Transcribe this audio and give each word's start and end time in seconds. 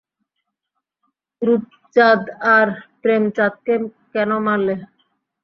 রূপচাঁদ 1.41 2.21
আর 2.55 2.67
প্রেমচাঁদকে 3.01 3.73
কেন 4.13 4.29
মারলে? 4.45 4.75